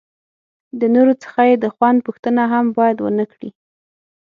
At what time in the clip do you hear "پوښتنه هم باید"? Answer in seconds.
2.07-2.97